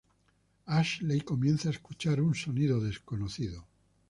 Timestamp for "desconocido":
2.81-3.67